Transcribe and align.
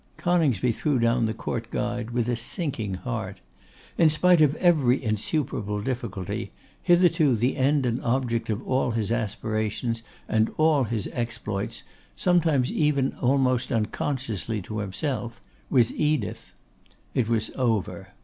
Coningsby 0.17 0.71
threw 0.71 0.97
down 0.97 1.27
the 1.27 1.33
'Court 1.35 1.69
Guide' 1.69 2.09
with 2.09 2.27
a 2.27 2.35
sinking 2.35 2.95
heart. 2.95 3.39
In 3.99 4.09
spite 4.09 4.41
of 4.41 4.55
every 4.55 5.03
insuperable 5.03 5.79
difficulty, 5.79 6.51
hitherto 6.81 7.35
the 7.35 7.55
end 7.55 7.85
and 7.85 8.01
object 8.03 8.49
of 8.49 8.67
all 8.67 8.89
his 8.89 9.11
aspirations 9.11 10.01
and 10.27 10.49
all 10.57 10.85
his 10.85 11.07
exploits, 11.13 11.83
sometimes 12.15 12.71
even 12.71 13.13
almost 13.21 13.71
unconsciously 13.71 14.59
to 14.63 14.79
himself, 14.79 15.39
was 15.69 15.93
Edith. 15.93 16.55
It 17.13 17.29
was 17.29 17.51
over. 17.55 18.07